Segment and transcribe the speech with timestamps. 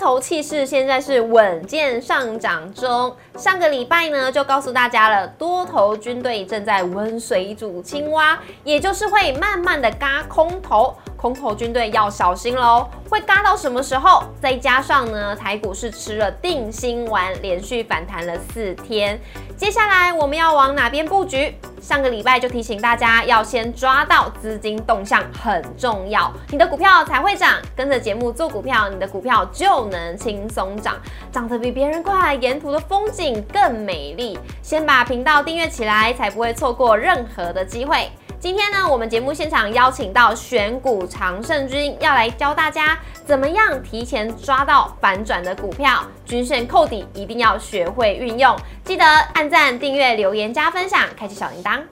[0.00, 3.14] 头气势现在是稳健上涨中。
[3.36, 10.96] 上个礼拜呢，就告诉大家了，多头军队正在温水煮青蛙，也就是会慢慢的嘎空头。
[11.18, 14.22] 空头军队要小心喽，会嘎到什么时候？
[14.40, 19.20] 再加上呢，台股是吃了定心丸，连续反弹了四天。
[19.60, 21.54] 接下来我们要往哪边布局？
[21.82, 27.58] 上个礼拜就提醒大家，要先抓到资金动向很重要，你的股票才会涨。
[27.76, 30.96] 跟着节目做股票，你的股票就能轻松涨，
[31.30, 34.38] 涨得比别人快，沿途的风景更美丽。
[34.62, 38.10] 先把频道订阅起来，才不会错过任何的机会。
[38.40, 48.56] 今天呢，我们节目现场邀请到选股常胜军，要来教大家怎么样提前抓到反转的股票，均线扣底一定要学会运用。
[48.82, 51.82] 记得按赞、订阅、留言、加分享，开启小铃铛。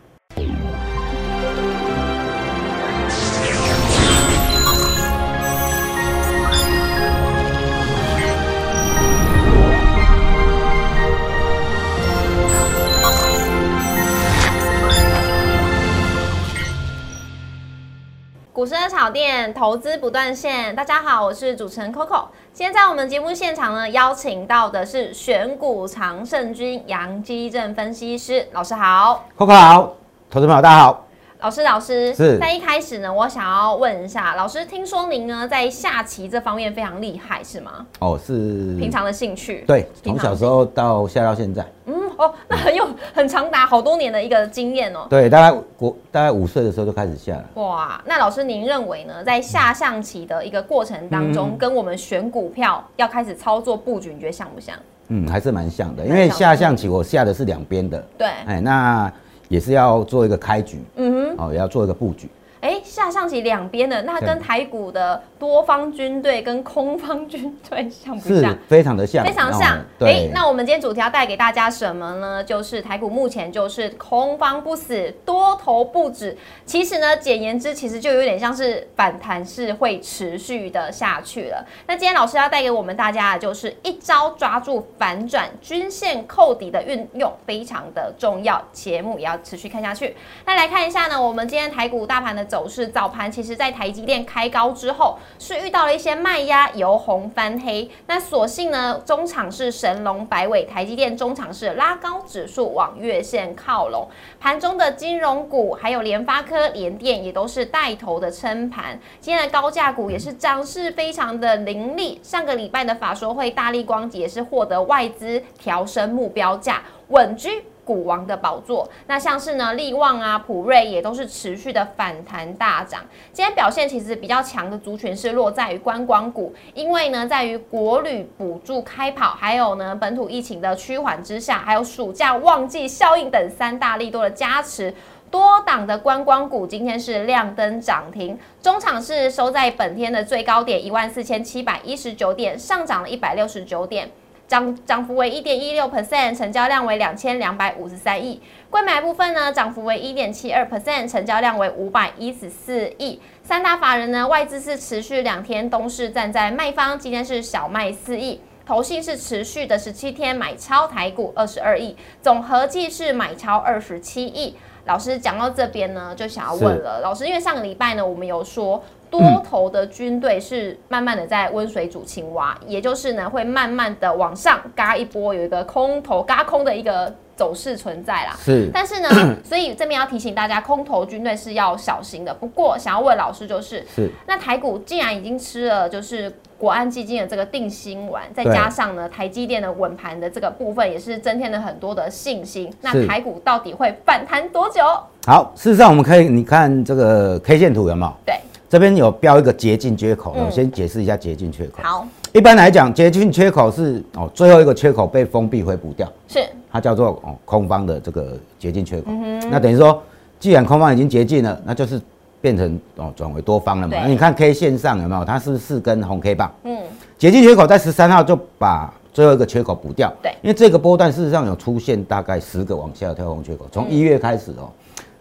[18.58, 20.74] 股市的炒店，投资不断线。
[20.74, 22.24] 大家好，我是主持人 Coco。
[22.52, 29.94] 今天在我们节目现场呢，邀请到的是选股常胜军杨基正分析师老师好，Coco 好，
[30.28, 31.07] 投资朋友大家好。
[31.40, 37.86] 老师，老师是在一开始呢，我想要问一下老师，听说您呢在下棋这方面非常厉害，是吗？
[38.00, 39.62] 哦，是平常的兴趣。
[39.64, 41.64] 对，从小时候到下到现在。
[41.86, 45.06] 嗯，哦，那很有很长达好多年的一个经验哦。
[45.08, 47.44] 对，大概国大概五岁的时候就开始下了。
[47.54, 54.74] 哇，那老师您认为呢，在下象棋的一个过程当中，跟我们选股票要开始操作布局，你觉得像不像？
[55.06, 58.04] 嗯，还是蛮像的，因为下象棋我下的是两边的。
[58.18, 58.26] 对。
[58.44, 59.12] 哎，那。
[59.48, 62.28] 也是要做一个开局，嗯哼，哦，也要做一个布局。
[62.60, 68.58] 哎，下象棋两边的，那跟台股的多方军队跟空方军队像不像？
[68.66, 69.78] 非常的像，非常像。
[70.00, 72.42] 哎，那我们今天主题要带给大家什么呢？
[72.42, 76.36] 就是台股目前就是空方不死，多头不止。
[76.66, 81.64] 其实呢，简言之，其实就有点像是反弹是会持续的下去了。
[81.86, 88.60] 那今天老师要带给我们大家的就是一招抓住反转均线扣底的运用，非常的重要。
[88.72, 90.16] 节目也要持续看下去。
[90.44, 92.47] 那来看一下呢，我们今天台股大盘的。
[92.48, 97.88] 走势早盘其实，在台积电开高之后，是遇到了一些卖压，由红翻黑。
[98.06, 104.08] 那所幸呢，中场是神龙摆尾，台积电中场是拉高指数往月线靠拢。
[104.40, 108.98] 盘中的金融股还有联发科、联电也都是带头的撑盘。
[109.20, 112.18] 今天的高价股也是涨势非常的凌厉。
[112.22, 117.62] 上个礼拜的法说会，大力光也是获得外资调升目标价，稳居。
[117.88, 123.00] 股王的宝座，那像是呢，利旺啊、普瑞也都是持续的反弹大涨。
[123.32, 134.92] 今天表现其实比较强的族群是落在于观光股，因为呢，在于国旅补助开跑，还有呢本土疫情的趋缓之下，还有暑假旺季效应等三大利多的加持，
[135.30, 138.38] 多档的观光股今天是亮灯涨停。
[138.62, 144.10] 中场是收在本天的最高点一万四千七百一十九点，上涨了一百六十九点。
[144.48, 148.40] 涨涨幅为一点一六 percent，成交量为两千两百五十三亿。
[148.70, 153.20] 贵买部分呢，涨幅为一点七二 percent，成交量为五百一十四亿。
[153.42, 158.40] 三大法人呢，外资是持续两天都是站在卖方，今天是小卖四亿。
[158.66, 164.56] 投信是持续的十七天买超台股二十二亿，总合计是买超二十七亿。
[164.84, 168.82] 老师讲到这边呢，就想要问了，老师，因为上个礼拜呢，我们有说。
[169.10, 178.36] 多头的军队是慢慢的在温水煮青蛙，也就是呢会慢慢的往上嘎一波，有一个空头嘎空的一个走势存在啦。
[178.38, 179.08] 是，但是呢，
[179.44, 182.34] 所以这边要提醒大家，空头军队是要小心的。
[182.34, 192.72] 不过想要问老师就是，是，那台股既然已经吃了就是国安基金的这个定心丸，再加上呢台积电的稳盘的这个部分，也是增添了很多的信心。
[192.80, 194.82] 那台股到底会反弹多久？
[195.26, 198.12] 好，事实上我们可以你看这个 K 线图有没有？
[198.26, 198.34] 对。
[198.68, 201.82] 这边有标一个捷径缺口，我先解释一下捷径缺口。
[201.82, 209.10] 好，一般来讲，捷径缺口是哦最后一个缺口被封闭回补掉，是它叫做哦空方的这个捷径缺口。
[209.50, 210.02] 那等于说，
[210.38, 211.98] 既然空方已经捷径了，那就是
[212.42, 213.96] 变成哦转为多方了嘛。
[214.02, 215.24] 那你看 K 线上有没有？
[215.24, 216.52] 它是四根红 K 棒。
[216.64, 216.76] 嗯，
[217.16, 220.12] 捷径缺口在十三号就把最后一个缺口补掉。
[220.22, 224.68] 对，因为这个波段事实上有出现大概十个往下跳空缺口，从一月开始哦。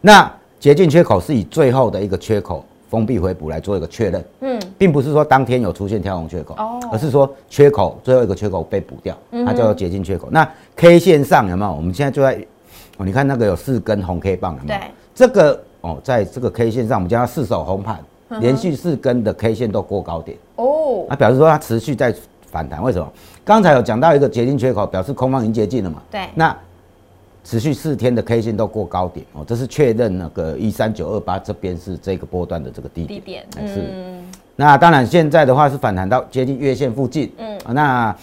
[0.01, 0.29] 那
[0.59, 2.65] 捷径缺口是以最后的一个缺口。
[2.89, 10.27] 封闭回补来做一个确认，嗯，并不是说当天有出现跳空缺口，哦，而是说缺口最后一个缺口被补掉，它叫做结晶缺口。
[10.31, 11.71] 那 K 线上有没有？
[11.73, 12.35] 我们现在就在，
[12.97, 14.79] 哦，你看那个有四根红 K 棒，有没有？
[14.79, 17.99] 对，这个哦，在这个 K 线上，我们叫它四手红盘，
[18.39, 22.13] 连续四根的 K 线都过高点，哦，那表示说它持续在。
[22.49, 22.81] 反弹。
[22.81, 23.05] 为什么？
[23.43, 26.01] 刚才有讲到一个接近缺口，表示空方已经接近了嘛？
[26.09, 26.21] 对。
[26.33, 26.57] 那
[27.47, 33.21] 持续四天的 K 线都过高点哦，这是确认那个一三九二八这边是这个波段的这个低点。
[33.21, 33.47] 低点。
[33.65, 33.89] 是。
[34.57, 37.31] 那当然现在的话是反弹到接近月线附近。
[37.37, 37.57] 嗯。
[37.73, 38.13] 那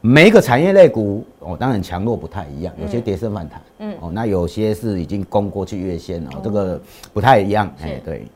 [0.00, 3.62] 每一个产业类股哦，当然强弱不太一样，有些跌升反弹。
[3.78, 3.94] 嗯。
[4.00, 6.80] 哦，那有些是已经攻过去月线了，这个
[7.12, 7.72] 不太一样。
[7.80, 8.26] 哎，对。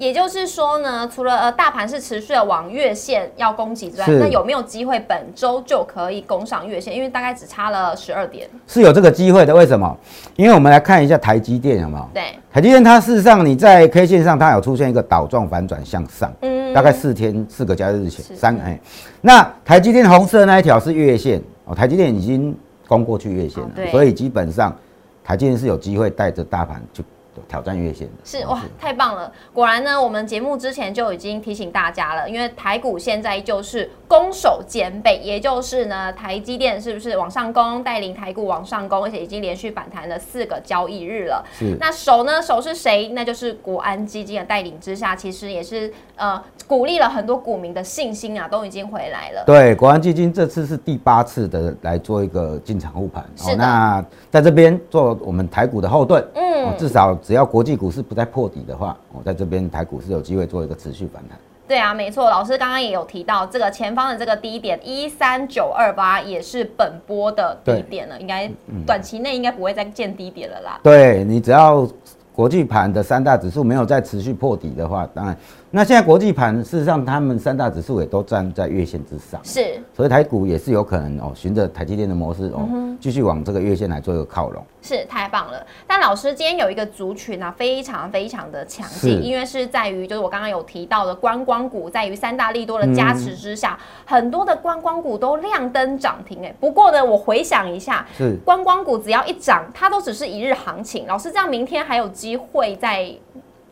[0.00, 6.96] 也就是说呢，除了呃大盘是持续的往月线要攻击之外，那有没有机会本周就可以攻上月线？
[6.96, 9.54] 因为大概只差了十二点，是有这个机会的。
[9.54, 9.94] 为什么？
[10.36, 12.08] 因为我们来看一下台积电，有没有？
[12.14, 18.80] 对，台积电它事实上你在 K 线上它有出现一个倒状反转向上，嗯，大概四天四个交易日前三哎，
[19.20, 22.56] 那台积电红色那一条是月线哦，台积电已经
[22.88, 24.74] 攻过去月线了，所以基本上
[25.22, 27.04] 台积电是有机会带着大盘去。
[27.50, 29.32] 挑战月线的是哇，太棒了！
[29.52, 41.44] 果然呢，我们节目之前就已经提醒大家了，因为台股现在就是攻守兼备，也就是呢，台积电是不是往上攻，带领台股往上攻，而且已经连续反弹了四个交易日了。
[41.52, 42.40] 是那守呢？
[42.40, 43.08] 守是谁？
[43.08, 49.42] 那就是国安基金的带领之下，其实也是呃鼓励了很多股民的信心啊，都已经回来了。
[49.44, 57.14] 对，国安基金这次是第八次的来做一个进场护盘，哦，那在这边做我们台股的后盾，嗯，至少。
[57.16, 61.38] 只要国际股市不再破底的话，我在这边台股是有机会做一个持续反弹。
[61.68, 68.50] 对啊，没错，老师刚刚也有提到这个前方的这个低点一三九二八也是本波的低点了，应该
[68.86, 70.80] 短期内应该不会再见低点了啦。
[70.82, 71.88] 对你只要
[72.32, 75.36] 国际盘的三大指数没有再持续破底的话，当然。
[75.72, 82.68] 那现在国际盘事实上，他们三大指数也都站在月线之上，是，所以台股也是有可能哦，循着台积电的模式哦，
[83.00, 85.64] 继续往这个月线来做一个靠拢，是太棒了。
[85.86, 96.52] 但老师今天有一个族群啊，非常非常的强劲，因为是在于就是我刚刚有提到的观光股，在于三大利多的加持之下，很多的观光股都亮灯涨停哎。
[96.58, 101.06] 不过呢，我回想一下，是观光股只要一涨，它都只是一日行情。
[101.06, 103.14] 老师这样，明天还有机会在。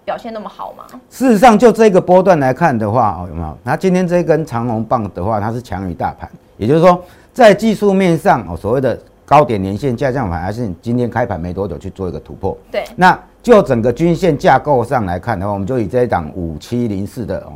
[0.09, 0.85] 表现那么好吗？
[1.11, 3.59] 事实上，就这个波段来看的话，哦，有没有？
[3.63, 6.27] 那今天这根长红棒的话，它是强于大盘，
[6.57, 6.99] 也就是说，
[7.31, 12.57] 在技术面上，哦，所谓的高点连线下降盘，还是今天开盘没多久去做一个突破。
[12.71, 12.87] 对。
[12.97, 17.53] 那就整个均线架构上来看的话，我们就以这一档五七零四的哦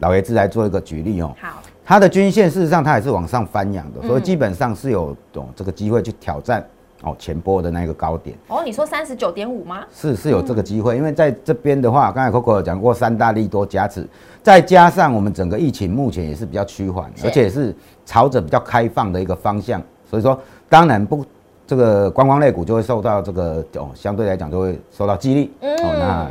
[0.00, 1.32] 老爷子来做一个举例哦。
[1.40, 1.62] 好。
[1.84, 6.66] 它的均线事实上它也是往上翻扬的，所以基本上是有懂这个机会去挑战。
[7.04, 9.84] 哦，前波的那个高点哦，你说三十九点五吗？
[9.94, 14.08] 是是有这个机会，因为在这边的话，刚才 Coco 有讲过三大利多加持，
[14.42, 17.74] 再加上我们整个疫情目前也是比较趋缓，而且是
[18.06, 21.24] 朝着比较开放的一个方向，所以说当然不
[21.66, 25.52] 这个观光类股就会受到这个哦，相对来讲就会受到激励。
[25.60, 26.30] 嗯，哦，那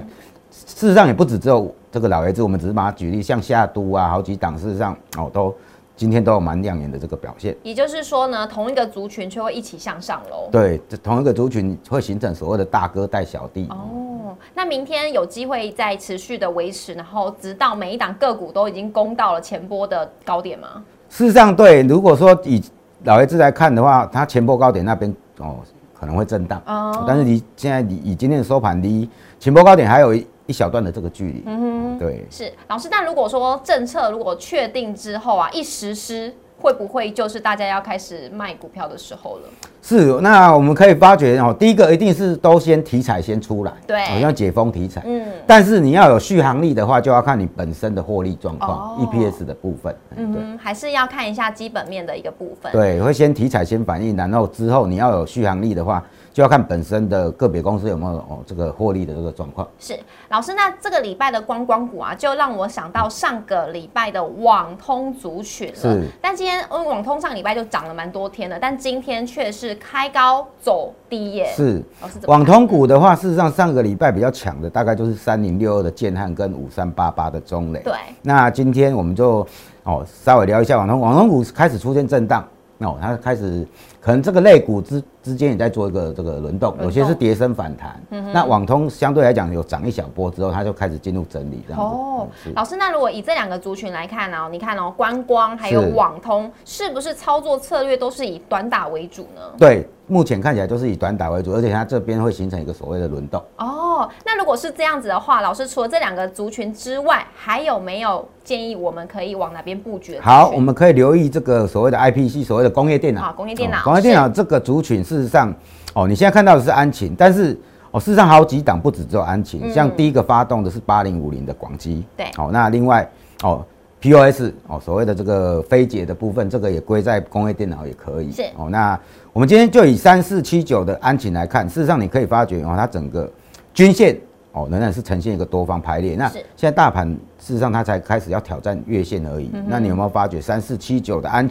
[0.52, 5.54] 事实上也不止只有这个老爷子，我们只是把它举例，像夏都啊，好几档事实上哦都。
[5.96, 10.50] 今天都有蛮亮眼的这个表现，也就是说呢，同一个族群却会一起向上喽。
[10.52, 13.68] 对，同一个族群会形成所谓的大哥带小弟。
[13.70, 20.84] 哦，那明天有机会再持续的维持，然后直到每一档个股都已经攻到了前波的高点吗？
[21.10, 22.62] 事实上，对，如果说以
[23.04, 25.58] 老爷子来看的话，它前波高点那边哦
[25.94, 29.08] 可能会震荡哦，但是离现在离以今天的收盘离
[29.40, 30.26] 前波高点还有一。
[30.46, 32.88] 一小段的这个距离，嗯哼，对，是老师。
[32.92, 39.50] 但如果说政策如果确定之后啊，一实施，会不会就是大家要开始卖股票的时候了？
[39.82, 56.04] 是，那我们可以发觉哦，第一个一定是都先题材先出来，对，好像解封题材，嗯，但是你要有续航力的话，就要看你本身的获利状况，EPS 的部分，嗯，还是要看一下基本面的一个部分，对，会先题材先反应，然后之后你要有续航力的话。
[56.34, 59.66] 就要看本身的个别公司有没有哦这个获利的这个状况。
[59.80, 59.98] 是
[60.30, 65.76] 老师，那这个礼拜的观光股啊，就让我想到上个礼拜的网通族群了。
[65.76, 71.54] 是，但今天网通上礼拜就涨了蛮多天了，但今天却是开高走低耶。
[71.56, 71.84] 是，
[72.26, 77.80] 网通股的话，事实上上个礼拜比较强的，大概就是三零六二的建汉跟五三八八的中磊。
[77.84, 77.94] 对。
[78.24, 79.46] 那今天我们就
[79.84, 82.44] 哦稍微聊一下网通，网通股开始出现震荡。
[82.80, 83.66] 哦，它开始
[84.04, 87.98] 可能这个类股之之间也在做一个这个轮动，有些是跌升反弹。
[88.34, 91.96] 那网通相对来讲有涨一小波之后，它就开始进入整理这样子。
[91.96, 94.50] 哦，老师，那如果以这两个族群来看呢？
[94.52, 99.42] 你看哦，观光还有网通，是不是操作策略都是以短打为主呢？
[99.58, 99.88] 对。
[100.06, 103.42] 目前看起来都是以短打为主，而且它这边会形成一个所谓的轮动。
[103.58, 110.20] 哦，那如果是这样子的话，老师除了这两个族群之外，还有没有建议我们可以往哪边布局？
[110.20, 113.22] 好，我们可以留意这个所谓的 IPC，所谓的工业电脑。
[113.22, 113.82] 啊，工业电脑。
[113.94, 115.54] 工业电脑这个族群，事实上，
[115.94, 117.56] 哦，你现在看到的是安晴，但是
[117.92, 122.04] 哦，事实上好几档不止只有安晴，像第一个发动的是八零五零的广基。
[122.18, 122.26] 对。
[122.36, 123.08] 好，那另外
[123.44, 123.64] 哦。
[124.02, 128.34] POS 哦，所谓的这个非解的部分，这个也归在工业电脑也可以。
[128.34, 129.00] 是哦，那
[129.32, 133.32] 我们今天就以三四七九的安晴来看，事实上你可以发觉哦，它整个
[133.74, 134.20] 均线
[134.52, 136.18] 哦仍然是呈现一个多方排列。
[136.18, 137.08] 那是现在大盘
[137.40, 139.50] 事实上它才开始要挑战月线而已。
[139.70, 141.48] 那你有没有发觉三四七九的安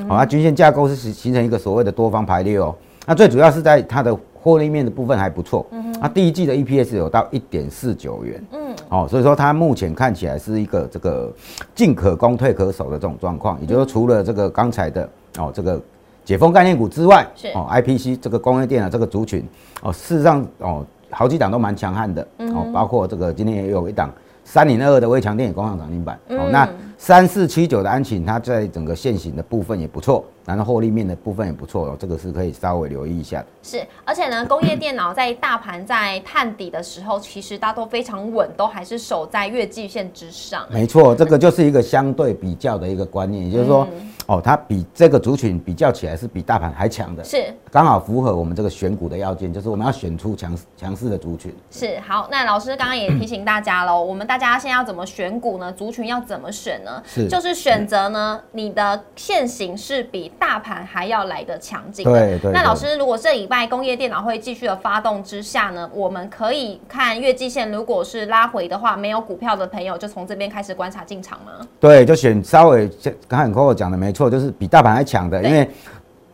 [0.00, 0.08] 晴？
[0.08, 2.74] 哦，它均线架构是形形成一个所谓的多方排列哦。
[3.06, 5.66] 那最主要是在它的获利面的部分还不错。
[6.00, 8.44] 那第一季的 EPS 有到一点四九元。
[8.52, 11.32] 嗯，哦，所以说它目前看起来是一个这个
[11.74, 15.80] 进可攻退可守的这种状况，也就是说除了这个刚才的哦这个
[16.24, 19.44] 解封概念股之外，是哦 IPC 这个工业电脑这个族群
[19.82, 24.12] 哦，事实上哦好几档都蛮强悍的哦，包括这个今天也有一档
[24.46, 33.46] 三零二二的微强电也攻上涨停板哦，那三四七九的安晴它在整个现行的部分也不错，然后获利面的部分也不错哦，这个是可以稍微留意一下的。
[33.60, 40.64] 是，而且呢， 工业电脑在大盘在探底的时候，其实大家都非常稳，都还是守在月季线之上。
[40.70, 43.86] 没错，这个就是一个相对比较的一个观念，也就是说，
[44.26, 51.54] 哦，它比这个族群比较起来是比大盘还强的，是刚好符合我们这个选股的要件，就是我们要选出强强势的族群。
[51.70, 55.70] 是，好，那老师刚刚也 提醒大家喽，我们大家现在要怎么选股呢？
[55.70, 57.02] 族群要怎么选呢？
[57.04, 71.68] 是就是选择呢，你的现行是比大盘还要来的强劲对对那老师，如果这礼拜工业电脑会继续的发动之下呢，我们可以看月季线，如果是拉回的话，没有股票的朋友就从这边开始观察进场吗？
[71.78, 72.90] 对，就选稍微
[73.28, 75.68] 刚才 Coco 讲的没错，就是比大盘还强的，因为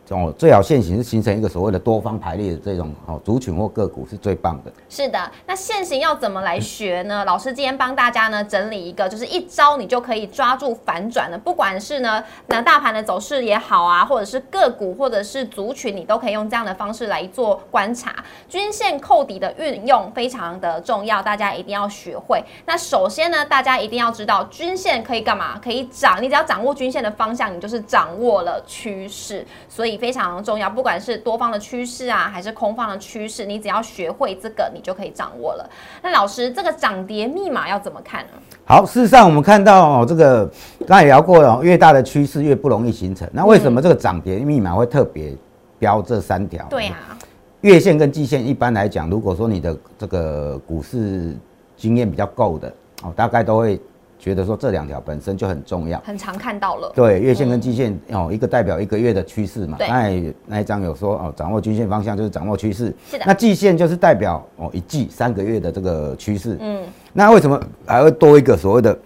[0.09, 4.71] 哦最好现行是形成一个所谓的多方排列的这种哦族群或个股是最棒的。
[4.89, 7.23] 是的，那现行要怎么来学呢？
[7.25, 18.13] 老师今天帮大家呢整理一个，就是一招你就可以抓住反转的，不管是呢那大盘的走势也好啊，或者是个股或者是族群，你都可以用这样的方式来做观察。
[18.49, 22.43] 均线扣底的运用非常的重要，大家一定要学会。
[22.65, 25.59] 那首先呢，大家一定要知道均线可以干嘛？
[25.63, 30.69] 可以涨，你只要掌握均线的方向，你就是掌握了趋势，所以非常重要。
[30.69, 35.69] 不管是多方的趋势啊，还是空方的趋势，你只要学会这个，你就可以掌握了。
[36.01, 38.31] 那老师，这个涨跌密码要怎么看呢？
[38.65, 40.45] 好，事实上我们看到哦，这个
[40.87, 43.29] 刚才也聊过了哦，越大的趋势越不容易形成。
[43.33, 45.35] 那为什么这个涨跌密码会特别
[45.79, 46.65] 标这三条？
[46.69, 47.17] 对啊，
[47.61, 51.35] 月线跟季线一般来讲，如果说你的这个股市
[51.75, 52.73] 经验比较够的
[53.03, 53.79] 哦，大概都会
[54.23, 55.99] 觉得说这两条本身就很重要。
[55.99, 56.89] 很常看到了。
[56.95, 59.77] 对，月线跟季线、哦，一个代表一个月的趋势嘛。
[59.77, 62.95] 对刚才那一章有说哦，掌握均线方向就是掌握趋势。
[63.05, 66.55] 是的那季线就是代表哦一季三个月的这个趋势。
[66.61, 68.97] 嗯，那为什么还会多一个所谓的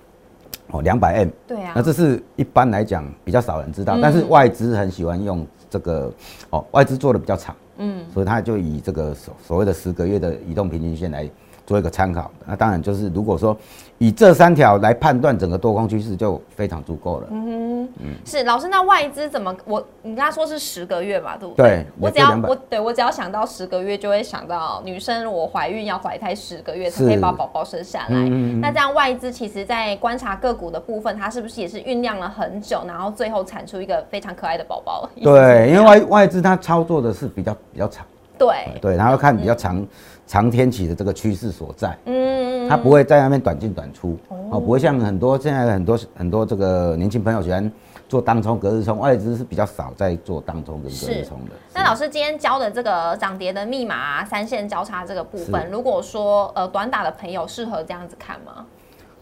[0.70, 1.30] 哦两百 M？
[1.48, 6.14] 对啊那，这是一般来讲比较少人知道，嗯但是外资很喜欢用这个
[6.52, 11.28] 哦，外资做的比较长，嗯，所以他就以这个所所谓的十个月的移动平均线来
[11.66, 12.30] 做一个参考。
[12.46, 13.58] 那当然就是如果说
[14.00, 17.28] 以这三条来判断整个多空趋势，就非常足够了。
[17.32, 17.90] 嗯
[18.26, 19.56] 是老师，那外资怎么？
[19.66, 28.08] 我你跟他说是十个月嘛，对不对我只要我对我只要想到十个月，就会想到女生我怀孕要怀胎十个月才可以把宝宝生下来。
[28.10, 35.10] 嗯嗯嗯那这样外资其实在观察个股的部分，它是不是也是酝酿了很久，然后最后产出一个非常可爱的宝宝？
[35.24, 38.06] 对， 因为外外资它操作的是比较比较长，
[38.38, 38.48] 对，
[38.82, 39.84] 对，然后看比较长
[40.28, 41.98] 长天期的这个趋势所在。
[42.06, 44.18] 嗯，它不会在那边短进短出
[44.52, 47.72] 哦，不会像很多现在很多很多这个年轻朋友喜欢
[48.08, 51.52] 做当冲、隔日冲，外资是比较少在做当冲跟隔日冲的。
[51.74, 58.66] 那老师今天教的这个涨跌的密码、啊、三线交叉这个部分，如果说呃短打的朋友适合这样子看吗？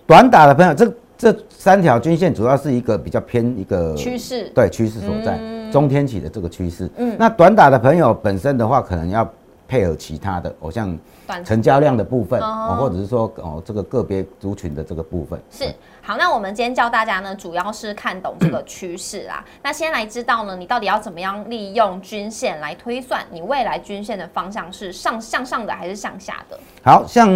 [0.08, 5.40] 短打的朋友，这这三条均线主要是一个比较偏一个趋势对趋势所在，
[5.72, 6.88] 中天起的这个趋势。
[6.98, 9.28] 嗯那短打的朋友本身的话，可能要
[9.76, 10.98] 配合其他的，哦，像
[11.44, 15.38] 成交量的部分，哦哦，或者是说哦这个个别族群的这个部分。
[15.52, 15.66] 是
[16.02, 19.44] 好，那我们今天教大家呢，主要是看懂这个趋势啦。
[19.62, 26.58] 那先来知道呢，你到底要怎么样利用均线来推算你未来均线的方向是上向上的还是向下的？
[26.82, 27.30] 好像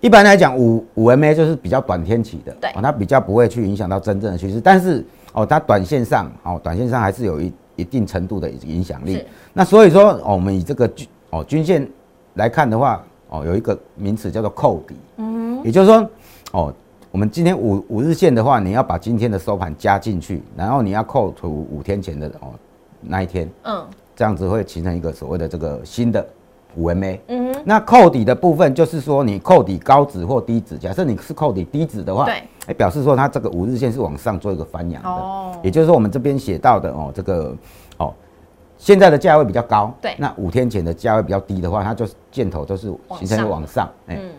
[0.00, 9.22] 一般来讲，五五 MA 就是比较短天期的，对哦，它比较不会去影响到真正的趋势，但是哦，它短线上哦，短线上还是有一一定程度的影响力。
[9.52, 11.86] 那所以说，哦，我们以这个均哦均线
[12.34, 16.08] 来看的话，哦，有一个名词叫做扣底，嗯，也就是说，
[16.52, 16.72] 哦，
[17.10, 22.54] 我们今天五五日线的话，你要把今天的收盘加进去，然后你要扣除五天前的哦
[23.00, 23.84] 那一天，嗯。
[24.18, 26.26] 这样子会形成一个所谓的这个新的
[26.74, 27.18] 五 MA。
[27.26, 35.52] 嗯哼，那扣底的部分就是说，你扣底高值或低值，假设你是扣底低值的话，对，哎，表示说它这个五日线是往上做一个翻扬的，哦。
[35.62, 37.54] 也就是说我们这边写到的哦，这个
[37.98, 38.14] 哦，
[38.78, 44.30] 现在的价位比较高，对那五天前的价位比较低的话，它就是箭头都是形成往上，哎、嗯。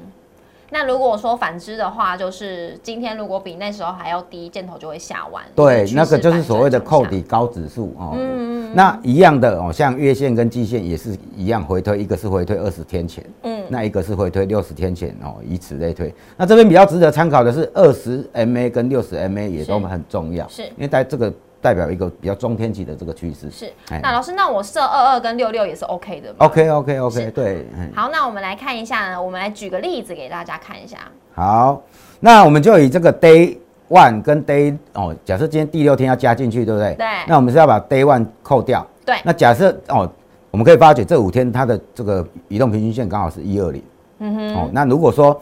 [0.70, 5.42] 那如果说反之的话，就是今天如果比那时候还要低，箭头就会下弯。
[5.56, 8.12] 对，那个就是所谓的扣底高指数哦。
[8.16, 16.14] 嗯嗯那一样的哦，像月线跟季线也是一样回推，一个是回推二十天前，嗯，那一个是回推六十天前哦，以此类推。
[16.36, 23.50] 那这边比较值得参考的是二十 MA 跟六十 MA 也都很重要，是因为在这个代表一个比较中天期的这个趋势。
[23.50, 23.72] 是。
[23.90, 30.98] 哎那老师，那我设二二跟六六也是 OK 的吗 OK OK OK，是对，嗯好，那我们来看一下呢，我们来举个例子给大家看一下。
[31.34, 31.82] 好，
[32.20, 33.58] 那我们就以这个 day
[33.90, 36.96] one 跟 day 哦，假设今天第六天要加进去，对不对？
[36.96, 38.86] 对那我们是要把 day one 扣掉。
[39.06, 40.10] 对那假设哦，
[40.52, 43.82] 我们可以发觉这五天它的这个移动平均线刚好是一二零。
[44.20, 44.56] 嗯哼。
[44.56, 45.42] 哦，那如果说哦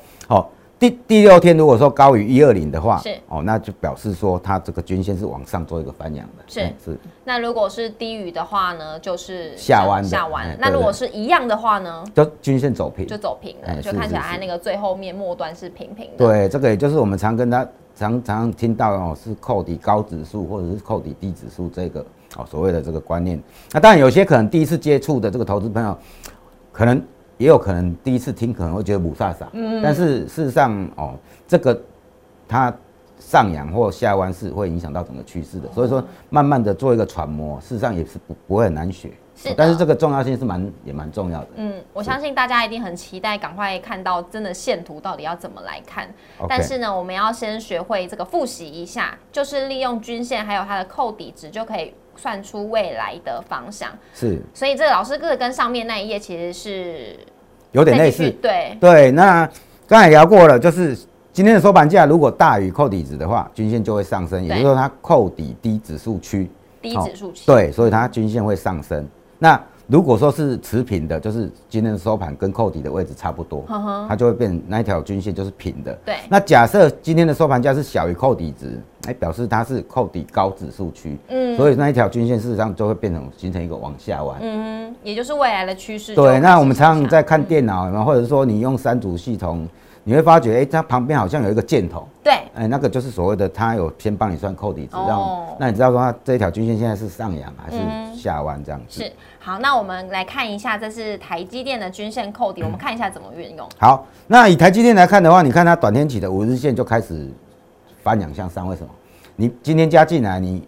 [0.90, 6.44] 第第六天如果说高于一二零的话，是哦，那就表示说它这个均线是往上做一个翻扬的。
[6.48, 6.98] 是哎是。
[7.24, 13.08] 那如果是低于的话呢，就是下弯的下弯那如果是一样的话呢，就均线走平。
[13.08, 16.18] 就走平了，哎就看起来那个最后面末端是平平的。
[16.18, 22.06] 对，这个也就是我们常跟他常常听到哦，是扣底高指数或者是扣底低指数这个
[22.38, 23.42] 哦所谓的这个观念。
[23.72, 25.98] 那当然有些可能第一次接触的这个投资朋友，
[26.72, 27.02] 可能
[27.38, 31.14] 也有可能第一次听可能会觉得母萨萨，嗯，但是事实上哦，
[31.48, 31.80] 这个
[32.48, 32.74] 它
[33.20, 39.12] 上扬或下弯是会影响到整个趋势的，所以说慢慢的做一个揣摩，事实上也是不不会很难学。
[39.38, 41.48] 是但是这个重要性是蛮也蛮重要的。
[41.58, 46.08] 嗯，我相信大家一定很期待，赶快看到真的线图到底要怎么来看。
[46.48, 53.90] 但是呢，我们要先学会这个复习一下，就是利用均线还有它的扣底值，就可以算出未来的方向。
[54.14, 57.18] 是所以这个老师这个跟上面那一页其实是
[57.72, 58.30] 有点类似。
[58.42, 59.50] 对，对，那
[59.88, 60.98] 刚才聊过了，就是
[61.32, 66.50] 今天的收盘价如果大于扣底值的话，均线就会上升，也就是说它扣底低指数区，
[66.82, 67.44] 低哦指数区。
[67.46, 69.08] 对，所以它均线会上升。
[69.38, 75.94] 那如果说是持平的，就是今天的收盘跟扣底的位置差不多，呵呵它就会变那一条均线就是平的。
[76.06, 84.38] 对那假设今天的收盘价是小于扣底值，哎，表示它是扣底高指数区，嗯所以那一条均线事实上就会变成形成一个往下弯。
[84.42, 89.68] 嗯，也就是未来的趋势对，那我们常常在看电脑，然后或者说你用三组系统，
[90.08, 99.04] 你会发觉，哎、它旁边好像有一个箭头，对哎、那个就是所谓的它有先帮你算扣底值，哦让那你知道说它这一条均线现在是上扬还嗯是下弯这样子。
[99.04, 99.58] 是好。
[99.58, 103.68] 那我们来看一下，这是台积电的均线扣底，我们看一下怎么运用。
[103.80, 107.28] 好，那以台积电来看的话，你看它短天期的五日线就开始
[108.04, 108.90] 翻扬向上，为什么？
[109.36, 110.68] 你今天加进来，你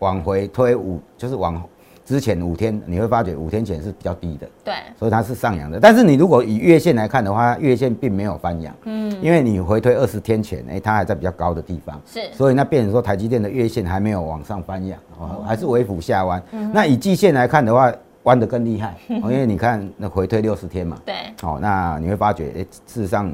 [0.00, 1.62] 往回推五，就是往
[2.04, 4.48] 之前五天，你会发觉五天前是比较低的。
[4.64, 5.78] 对，所以它是上扬的。
[5.80, 12.20] 但是你如果以月线来看的话，月线并没有翻扬，嗯，因为你回推二十天前，哎、它还在比较高的地方，是。
[12.32, 16.42] 所以那变成说台积电的月线还没有往上翻扬，哦，还是微幅下弯。
[16.72, 17.92] 那以季线来看的话，
[18.24, 23.32] 弯得更厉害， 哦因为你看那回推六十天嘛，对，哦，那你会发觉，哎、事实上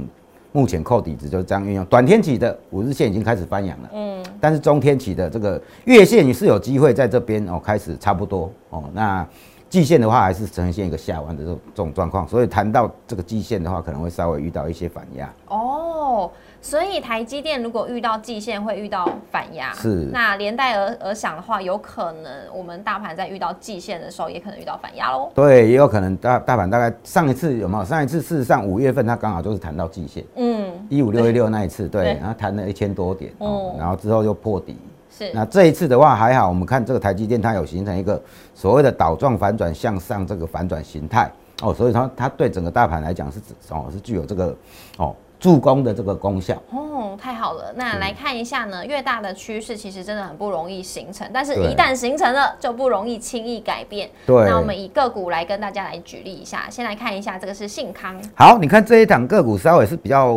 [0.59, 1.85] 目前扣底值就是这样运用。
[1.85, 9.25] 短天期的五日线已经开始翻扬了，嗯，但是中天期的这个月线也是有机会在这边哦开始差不多哦，那
[9.71, 15.31] 季线的话还是呈现一个下弯的这种这种状况，所以谈到这个季线的话，可能会稍微遇到一些反压。
[15.47, 16.31] 哦，
[16.63, 25.31] 所以台积电如果遇到季线会遇到反压，是那连带而而想的话，有可能我们大盘在遇到季线的时候，也可能遇到反压喽。
[25.35, 27.85] 对，也有可能大大盘大概上一次有没有？
[27.85, 30.48] 上一次事实上五月份它刚好就是谈到季线嗯，
[30.89, 34.77] 一五六一六那一次，对对，然后弹了一千多点，哦哦，然后之后又破底。
[35.11, 38.21] 是那这一次的话还好，我们看这个台积电它有形成一个
[38.55, 41.31] 所谓的倒状反转向上这个反转形态
[41.63, 44.57] 哦，所以它它对整个大盘来讲是指哦是具有这个
[44.99, 46.61] 哦助攻的这个功效。
[46.71, 47.73] 哦，太好了。
[47.75, 54.09] 那来看一下呢，越大的趋势其实真的很不容易形成，但是一旦形成了，就不容易轻易改变。
[54.27, 60.37] 对那我们以个股来跟大家来举例一下，先来看一下这个是信康，好，你看这一档个股稍微是比较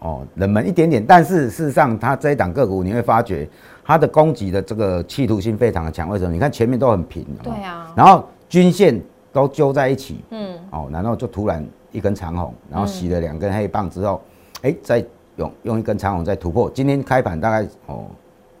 [0.00, 3.48] 哦冷门一点点，但是事实上它这一档个股你会发觉
[3.84, 6.08] 它的攻击的这个企图心非常的强。
[6.08, 6.32] 为什么？
[6.32, 9.00] 你看前面都很平，哦对啊然后均线
[9.32, 14.20] 都揪在一起，嗯，哦，然后就突然一根长红，然后洗了两根黑棒之后，
[14.62, 15.04] 哎、再
[15.36, 16.70] 用用一根长红再突破。
[16.70, 18.06] 今天开盘大概哦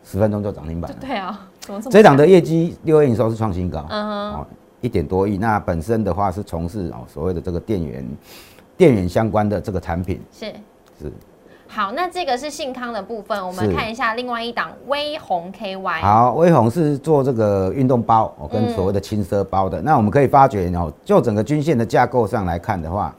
[0.04, 0.96] 十分钟就涨停板了。
[1.00, 4.46] 对啊，这么这档的业绩六月营收是创新高，嗯哼哦，
[4.80, 5.38] 一点多亿。
[5.38, 8.06] 那本身的话是从事哦所谓的这个电源
[8.76, 10.46] 电源相关的这个产品是？
[11.00, 11.12] 是。
[11.72, 16.00] 好，那这个是信康的部分，我们看一下另外一档微红 KY。
[16.02, 19.80] 好，微宏是做这个运动包哦，跟所谓的轻奢包的。
[19.80, 23.14] 那我们可以发觉哦，就整个均线的架构上来看的话，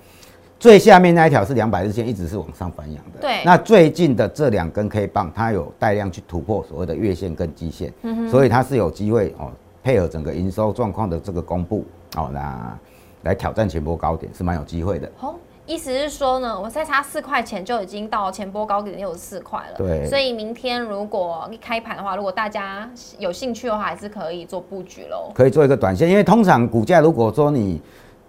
[0.59, 3.21] 最下面那一条是两百日线，一直是往上反扬的。
[3.21, 7.93] 对那最近的这两根 K 棒，它有带量去突破所谓的月线跟季线，
[8.29, 9.49] 所以它是有机会哦，
[9.81, 11.85] 配合整个营收状况的这个公布
[12.17, 12.77] 哦，那
[13.23, 15.09] 来挑战前波高点是蛮有机会的。
[15.21, 19.77] 哦，意思是说呢，我再差四块钱就已经到前波高点六十四块了。
[19.77, 25.31] 对所以明天如果一开盘的话，如果大家有兴趣的话，还是可以做布局喽。
[25.33, 27.81] 可以做一个短线，因为通常股价如果说你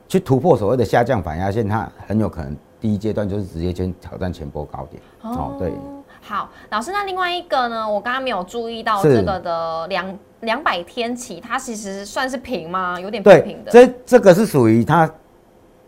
[0.06, 5.02] 去突破所谓的下降反压线，它很有可能第一阶段就是直接先挑战前波高点。
[5.22, 5.72] 哦，对，
[6.20, 7.90] 好，老师，那另外一个呢？
[7.90, 13.00] 我刚刚没有注意到是这个的两两百天期，它其实算是平吗？
[13.00, 13.72] 有点不平，的。
[13.72, 15.10] 这这个是属于它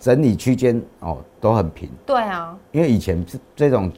[0.04, 1.88] 整理区间哦，都很平。
[2.04, 3.90] 对啊，因为以前是这种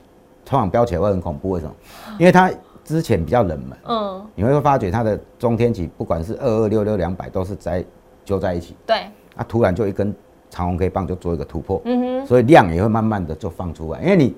[0.45, 1.75] 通常标起来会很恐怖，为什么？
[2.16, 2.49] 因为它
[2.85, 7.85] 之前比较冷门，嗯，你会发觉它的中天期不管是二二六六两百都是在
[8.25, 8.99] 揪在一起，对，
[9.35, 10.14] 啊，突然就一根
[10.49, 14.33] 长红 K 棒就做一个突破，嗯哼，所以量也会慢慢的就放出来，因为你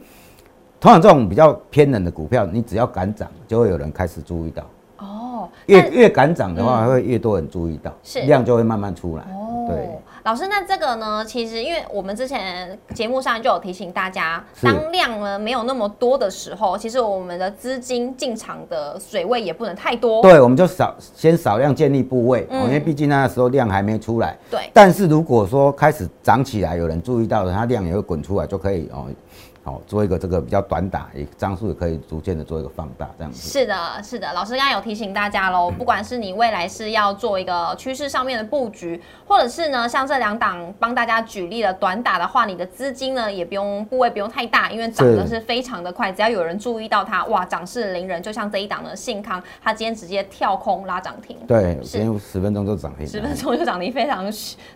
[0.80, 4.64] 通常这种比较偏冷的股票，你只要敢涨，就会有人开始注意到，
[5.00, 8.22] 哦，越越敢涨的话，会越多人注意到，是。
[8.22, 9.66] 量就会慢慢出来，哦。
[9.68, 9.76] 对。
[9.84, 11.24] 哦。，老师，那这个呢？
[11.24, 20.20] 其实因为我们之前节目上就有提醒大家，当量呢没有那么多的时候，其实我们的资金进场的水位也不能太多。
[20.20, 24.36] 对，我们就少先少量建立部位，因为毕竟那个时候量还没出来。
[24.50, 29.06] 对但是如果说开始涨起来，有人注意到了，它量也会滚出来，就可以哦，
[29.68, 33.48] 哦做一个这个比较短打，也张数也可以逐渐的做一个放大，这样子。
[33.48, 51.36] 是的，是的，老师刚刚有提醒大家喽，不管是你未来是要做一个趋势上面的布局，或者是呢像这两档帮大家举例了短打的话，你的资金呢也不用部位不用太大，因为涨的是是非常的快，只要有人注意到它，哇，涨势凌人，就像这一档的信康，它今天直接跳空拉涨停。
[51.46, 53.06] 对，是今天十分钟就涨停。
[53.06, 54.24] 十分钟就涨停非常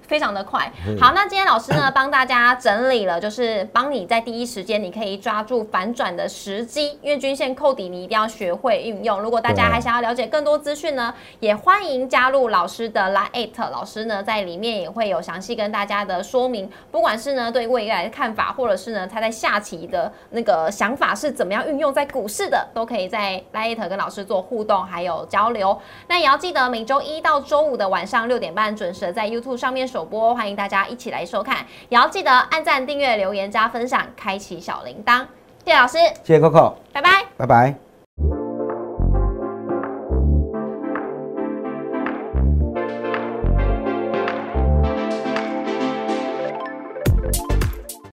[0.02, 0.70] 非常的快。
[1.00, 9.20] 好，那今天老师呢帮大家整理了，就是帮你在第一时间你可以抓住反转的时机，因为均线扣底你一定要学会运用。
[9.20, 25.78] 如果大家还想要了解更多资讯呢，也欢迎加入老师的 Line，老师呢在里面也会有详细跟大家的说明，不管是呢对未来的看法，或者是呢他在下棋的那个想法是怎么样运用在股市的，都可以在 Line 跟老师做互动还有交流。
[26.08, 31.58] 那也要记得每周一到周五的晚上六点半准时在 YouTube 上面首播，欢迎大家一起来收看。
[31.88, 35.26] 也要记得按赞、订阅、留言、加分享，开启小铃铛。
[35.66, 37.26] 谢谢老师，谢谢 Coco，拜拜。
[37.36, 37.91] 拜拜。